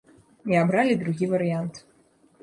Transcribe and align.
І 0.53 0.57
абралі 0.61 0.95
другі 1.01 1.27
варыянт. 1.33 1.75